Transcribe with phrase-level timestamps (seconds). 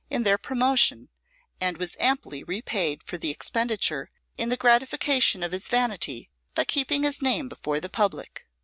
[0.09, 1.09] in their promotion,
[1.59, 7.03] and was amply repaid for the expenditure in the gratification of his vanity by keeping
[7.03, 8.47] his name before the public.